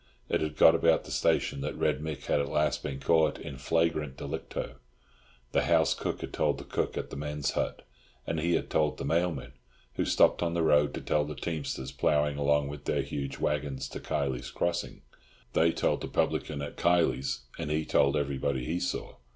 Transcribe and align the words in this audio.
It 0.29 0.41
had 0.41 0.57
got 0.57 0.73
about 0.73 1.03
the 1.03 1.11
station 1.11 1.61
that 1.61 1.77
Red 1.77 1.99
Mick 2.01 2.23
had 2.25 2.39
at 2.39 2.49
last 2.49 2.81
been 2.81 2.99
caught 2.99 3.37
in 3.37 3.59
flagrante 3.59 4.17
delicto; 4.25 4.77
the 5.51 5.65
house 5.65 5.93
cook 5.93 6.21
had 6.21 6.33
told 6.33 6.57
the 6.57 6.63
cook 6.63 6.97
at 6.97 7.11
the 7.11 7.15
men's 7.15 7.51
hut, 7.51 7.85
and 8.25 8.39
he 8.39 8.55
had 8.55 8.71
told 8.71 8.97
the 8.97 9.05
mailman, 9.05 9.53
who 9.97 10.05
stopped 10.05 10.41
on 10.41 10.55
the 10.55 10.63
road 10.63 10.95
to 10.95 11.01
tell 11.01 11.23
the 11.23 11.35
teamsters 11.35 11.91
ploughing 11.91 12.39
along 12.39 12.67
with 12.67 12.85
their 12.85 13.03
huge 13.03 13.37
waggons 13.37 13.87
to 13.89 13.99
Kiley's 13.99 14.49
Crossing; 14.49 15.03
they 15.53 15.71
told 15.71 16.01
the 16.01 16.07
publican 16.07 16.63
at 16.63 16.77
Kiley's, 16.77 17.41
and 17.59 17.69
he 17.69 17.85
told 17.85 18.17
everybody 18.17 18.65
he 18.65 18.79
saw. 18.79 19.17